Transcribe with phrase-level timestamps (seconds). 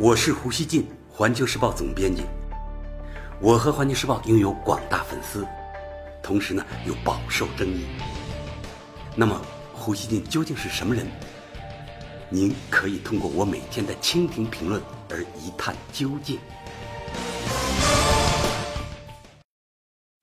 [0.00, 2.22] 我是胡锡进，环球时报总编辑。
[3.40, 5.44] 我和环球时报拥有广大粉丝，
[6.22, 7.84] 同时呢又饱受争议。
[9.16, 11.04] 那么，胡锡进究竟是什么人？
[12.30, 14.80] 您可以通过我每天的蜻蜓评论
[15.10, 16.38] 而一探究竟。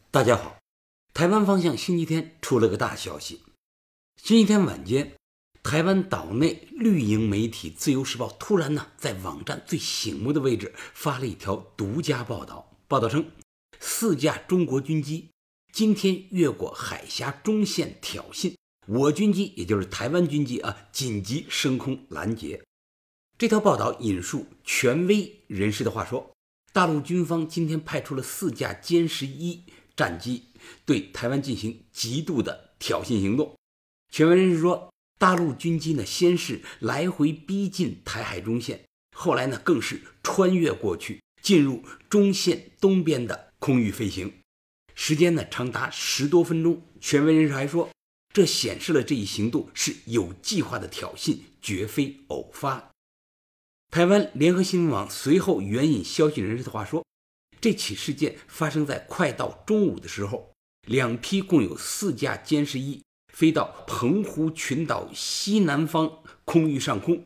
[0.09, 0.55] 大家好，
[1.13, 3.43] 台湾方向星期天出了个大消息。
[4.23, 5.14] 星期天晚间。
[5.65, 12.77] 台湾岛内绿营媒体《自由时报》突然呢，在网站最醒目的位置发了一条独家报道。
[12.87, 13.25] 报道称，
[13.79, 15.31] 四架中国军机
[15.73, 18.53] 今天越过海峡中线挑衅，
[18.85, 22.63] 我军机也就是台湾军机啊，紧急升空拦截。
[23.35, 26.31] 这条报道引述权威人士的话说，
[26.73, 29.63] 大陆军方今天派出了四架歼十一
[29.95, 30.43] 战机，
[30.85, 33.55] 对台湾进行极度的挑衅行动。
[34.11, 34.91] 权威人士说。
[35.17, 44.33] 大陆军机呢，先是来回逼近台海中线，后来呢，更是穿越过去，进入中线东边的空域飞行，
[44.93, 46.81] 时间呢长达十多分钟。
[46.99, 47.89] 权威人士还说，
[48.33, 52.91] 这显示了这一行动是有计划的挑衅，绝非偶发。
[53.91, 57.05] 台湾联合新闻网随后援引消息人士的话说，
[57.61, 60.51] 这起事件发生在快到中午的时候，
[60.85, 63.04] 两批共有四架歼十一。
[63.35, 67.25] 飞到澎湖群岛西南方空域上空，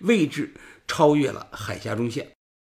[0.00, 0.52] 位置
[0.86, 2.30] 超越了海峡中线。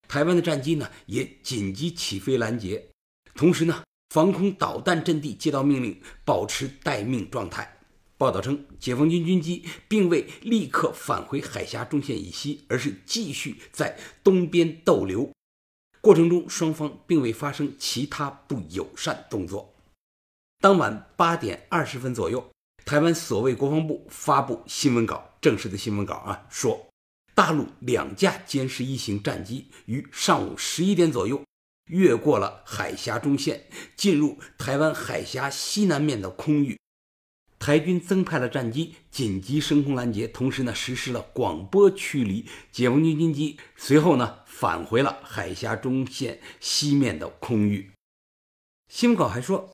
[0.09, 2.89] 台湾的战机呢也紧急起飞拦截，
[3.35, 7.77] 同时呢，防空导弹阵地接到命令，保持待命状态。
[8.17, 15.31] 报道称，解放军军机并未立刻返回海峡中线以西，而是继续在东边逗留。
[16.01, 19.75] 过程中，双方并未发生其他不友善动作。
[20.59, 22.49] 当晚八点二十分左右。
[22.85, 26.89] 台湾所谓国防部发布新闻稿，正式的新闻稿啊，说
[27.35, 31.43] 大陆两架歼十一型战机于上午十一点左右
[31.87, 33.65] 越过了海峡中线，
[33.97, 36.79] 进入台湾海峡西南面的空域。
[37.59, 47.93] 台军增派了战机紧急升空拦截，同时呢实施了广播驱离解放军军机，随后呢返回了海峡中线西面的空域。
[48.89, 49.71] 新闻稿还说。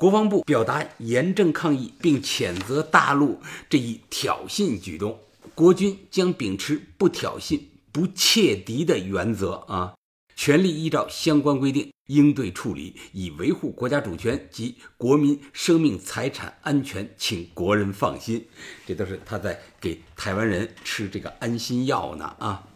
[0.00, 3.38] 国防部表达严正抗议，并谴责大陆
[3.68, 5.20] 这一挑衅举动。
[5.54, 7.60] 国军将秉持不挑衅、
[7.92, 9.94] 不窃敌的原则啊，
[10.34, 18.46] 全力依照相关规定应对处理，以维护国家主权及国民生命财产安全，请国人放心。
[18.86, 22.66] 这都是他在给台湾人吃这个安心药呢啊！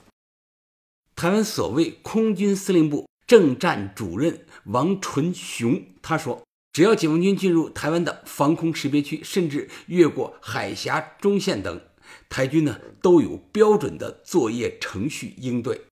[1.16, 6.43] 台湾所谓空军司令部政战主任王纯雄他说。
[6.74, 11.80] 只要解放军进入台湾的防空识别区，甚至越过海峡中线等，
[12.28, 15.82] 台军呢都有标准的作业程序应对。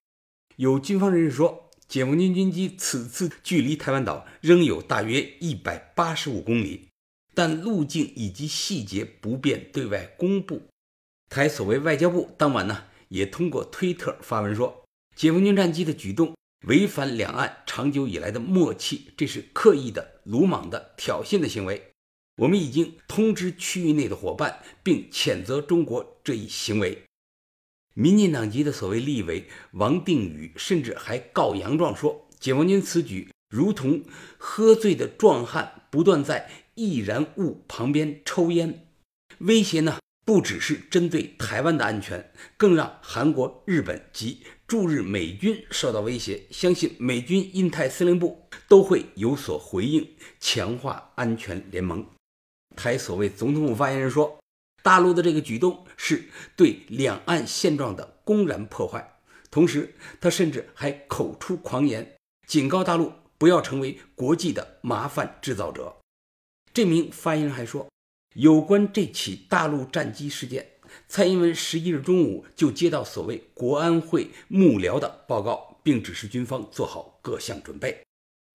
[0.56, 6.88] 有军方人士说，解放军军机此次距离台湾岛仍有大约一百八十五公里，
[7.32, 10.62] 但路径以及细节不便对外公布。
[11.28, 14.84] 台所谓外交部当晚呢也通过推特发文说，
[15.15, 16.34] 解放军战机的举动。
[16.65, 21.93] 违反两岸长久以来的默契，这是刻意的、鲁莽的、挑衅的行为。
[22.37, 27.03] 我们已经通知区域内的伙伴，并谴责中国这一行为。
[27.95, 34.03] 民进党籍的所谓立委王定宇甚至还告杨状说，解放军此举如同
[34.39, 38.87] 喝醉的壮汉不断在易燃物旁边抽烟，
[39.41, 44.39] 威胁呢不只是针对台湾的安全，更让韩国、日本及。
[44.72, 52.06] 驻日美军受到威胁，相信美军印太司令部都会有所回应，强化安全联盟。
[52.75, 54.38] 台所谓总统府发言人说，
[54.83, 56.25] 大陆的这个举动是
[56.56, 59.19] 对两岸现状的公然破坏。
[59.50, 62.16] 同时，他甚至还口出狂言，
[62.47, 65.94] 警告大陆不要成为国际的麻烦制造者。
[66.72, 67.87] 这名发言人还说，
[68.37, 70.66] 有关这起大陆战机事件。
[71.08, 78.03] 蔡英文十一日中午就接到所谓国安会幕僚的报告，并指示军方做好各项准备。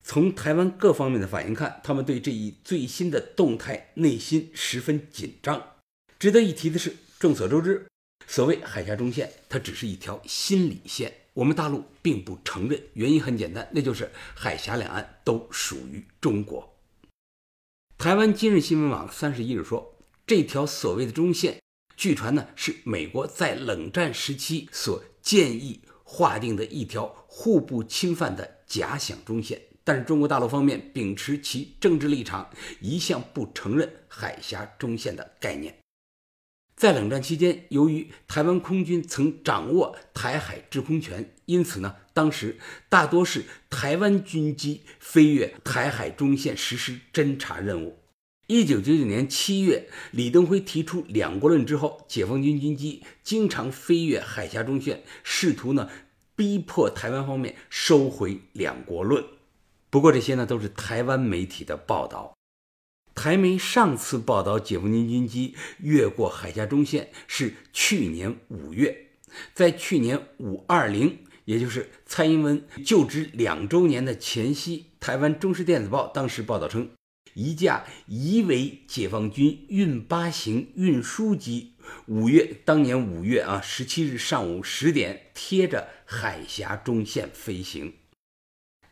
[0.03, 5.75] 从台湾各方面的反应看，他们对这一最新的动态内心十分紧张。
[6.17, 7.85] 值得一提的是，众所周知，
[8.25, 12.81] 所谓海峡中线，它只是一条心理线，我们大陆并不承认。
[12.93, 16.73] 原因很简单，那就是海峡两岸都属于中国。
[17.97, 19.95] 台湾今日新闻网三十一日说，
[20.25, 21.59] 这条所谓的中线。
[21.97, 32.51] 据传呢，是美国在冷战时期所建议划定的一条互不侵犯的假想中线，但是中国大陆方面秉持其政治立场，
[32.81, 35.75] 一向不承认海峡中线的概念。
[36.75, 47.97] 在冷战期间，由于台湾空军曾掌握台海制空权，因此呢，当时大多是台湾军机飞越台海中线实施侦察任务。
[48.49, 55.89] 一九九九年七月，李登辉提出“两国论”之后，解放军军机经常飞越海峡中线，试图呢
[56.33, 59.21] 逼迫台湾方面收回“两国论”。
[59.91, 62.33] 不过这些呢都是台湾媒体的报道。
[63.13, 69.09] 台媒上次报道解放军军机越过海峡中线是去年五月，
[69.53, 76.89] 在去年五二零，也就是蔡英文就职两周年的前夕，台湾中时电子报当时报道称，
[77.37, 81.73] 一架疑为解放军运八型运输机，
[82.07, 87.93] 五月当年五月啊十七日上午十点贴着海峡中线飞行，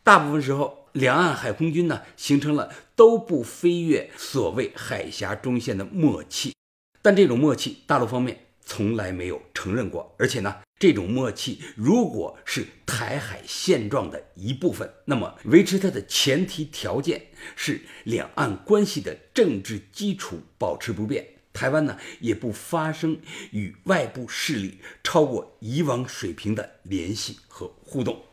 [0.03, 0.85] 大部分时候。
[0.95, 6.53] 两岸海空军呢，形成了都不飞越所谓海峡中线的默契，
[7.01, 10.15] 但这种默契，大陆方面从来没有承认过。
[10.17, 23.19] 而且呢，这种默契如果是台海现状的一部分，那么维持它的前提条件是两岸关系的政治基础保持不变，台湾呢也不发生
[23.51, 28.23] 与外部势力超过以往水平的联系和互动。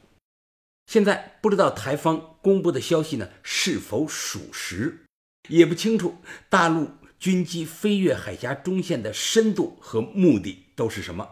[0.87, 5.06] 现在不知道台方公布的消息呢是否属实，
[5.49, 6.17] 也不清楚
[6.50, 6.90] 大陆
[7.23, 11.29] 军机飞越海峡中线的深度和目的都是什么。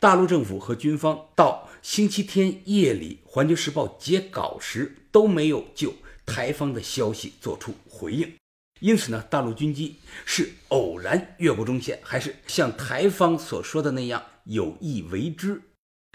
[0.00, 5.92] 大陆政府和军方到星期天夜里《环球时报》截稿时都没有就
[6.24, 8.32] 台方的消息做出回应，
[8.80, 15.60] 因此呢，大陆军机是偶然越过中线，还是像台方所说的那样有意为之，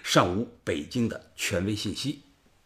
[0.03, 2.23] 尚无北京的权威信息。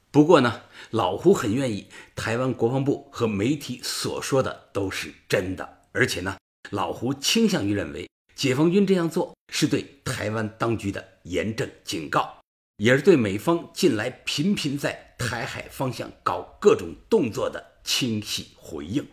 [0.10, 0.62] 不过呢，
[0.92, 6.38] 老胡很愿意台湾国防部和媒体所说的都是真的，而且呢，
[6.70, 12.40] 老胡倾向于认为解放军这样做是对台湾当局的严正警告，
[12.78, 19.08] 也是对美方近来频频在台海方向搞各种动作的清晰回应。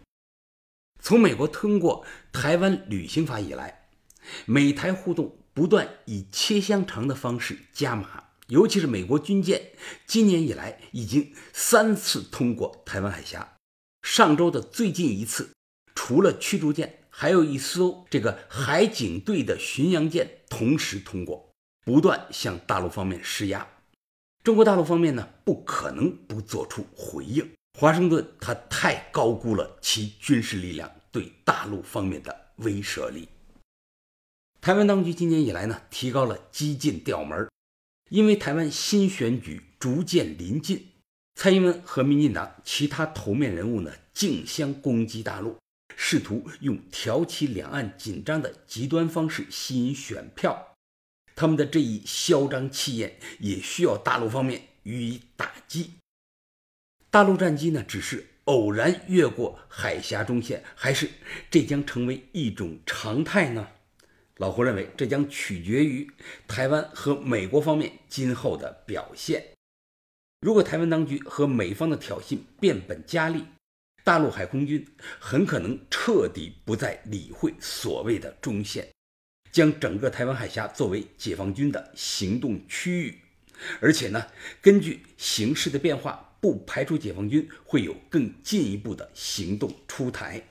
[1.02, 2.04] 从美国通过
[2.38, 3.88] 《台湾旅行法》以来，
[4.44, 8.24] 美台互动不断以切香肠的方式加码。
[8.48, 9.72] 尤其是美国军舰，
[10.06, 13.56] 今年以来已经三次通过台湾海峡。
[14.02, 15.53] 上周的最近一次，
[15.94, 21.50] 除了驱逐舰，还有一艘这个海警队的巡洋舰同时通过，
[21.84, 23.66] 不断向大陆方面施压。
[24.42, 27.48] 中国大陆方面呢，不可能不做出回应。
[27.78, 33.28] 华盛顿他太高估了其军事力量对大陆方面的威慑力。
[34.60, 37.48] 台湾当局今年以来呢，提高了激进调门。
[38.10, 40.88] 因为台湾新选举逐渐临近，
[41.34, 45.56] 蔡英文和民进党其他头面人物呢竞相攻击大陆，
[46.06, 50.76] 试图用挑起两岸紧张的极端方式吸引选票。
[51.34, 55.92] 他们的这一嚣张气焰也需要大陆方面予以打击。
[57.10, 61.08] 大陆战机呢只是偶然越过海峡中线，还是
[61.50, 63.66] 这将成为一种常态呢？
[64.36, 66.06] 老胡认为，这将取决于
[66.46, 69.42] 台湾和美国方面今后的表现。
[70.42, 73.46] 如果台湾当局和美方的挑衅变本加厉，
[74.04, 74.86] 大陆海空军
[75.18, 78.86] 很可能彻底不再理会所谓的中线，
[79.50, 83.18] 将整个台湾海峡作为解放军的行动区域。
[83.80, 84.26] 而且呢，
[84.60, 90.42] 根据形势的变化，不排除解放军会有更进一步的行动出台。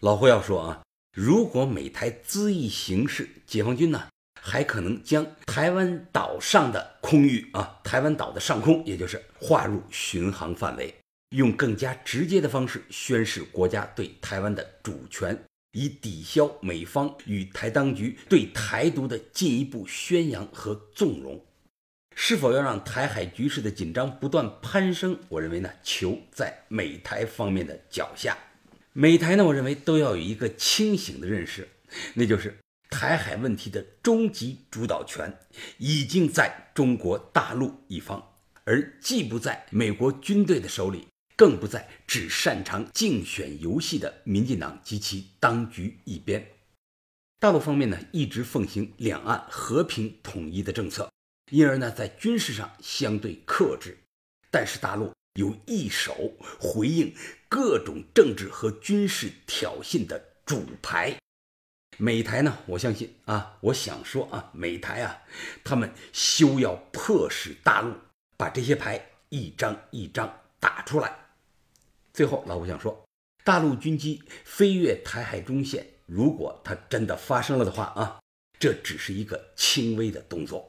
[0.00, 0.82] 老胡要说啊。
[1.16, 4.06] 如果美台恣意行事，解放军呢
[4.40, 10.94] 还可能将台湾岛上的空域啊，台湾岛的上空，也就是划入巡航范围，
[11.30, 15.38] 用更加直接的方式宣示国家对台湾的主权，
[15.72, 21.44] 以抵消美方与台当局对台独的进一步宣扬和纵容。
[22.14, 25.16] 是否要让台海局势的紧张不断攀升？
[25.28, 28.36] 我认为呢，球在美台方面的脚下。
[28.92, 31.68] 美台呢，我认为都要有一个清醒的认识，
[32.14, 32.58] 那就是
[32.90, 35.38] 台海问题的终极主导权
[35.76, 41.06] 已经在中国大陆一方，而既不在美国军队的手里，
[41.38, 46.44] 更不在只擅长竞选游戏的民进党及其当局一边。
[47.38, 51.08] 大陆方面呢，一直奉行两岸和平统一的政策，
[51.52, 53.96] 因而呢，在军事上相对克制，
[54.50, 55.12] 但是大陆。
[55.34, 57.14] 有一手回应
[57.48, 61.16] 各种政治和军事挑衅的主牌，
[61.96, 62.58] 美台呢？
[62.66, 65.22] 我相信啊，我想说啊，美台啊，
[65.62, 67.94] 他们休要迫使大陆
[68.36, 71.27] 把这些牌一张一张打出来。
[72.18, 73.04] 最后，老胡想说，
[73.44, 78.18] 大陆军机飞越台海中线，如果它真的发生了的话啊，
[78.58, 80.68] 这只是一个轻微的动作。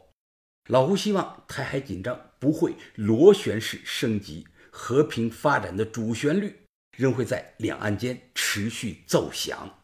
[0.70, 6.56] 老胡希望台海紧张不会螺旋式升级，和平发展的主旋律
[6.96, 9.80] 仍会在两岸间持续奏响。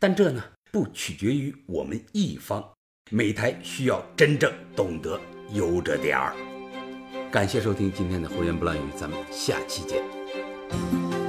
[0.00, 2.74] 但这呢，不取决于我们一方，
[3.12, 5.20] 美台需要真正懂得
[5.52, 6.34] 悠着点儿。
[7.30, 10.21] 感谢收听今天的胡言不乱语，咱们下期见。
[10.72, 11.21] Thank you.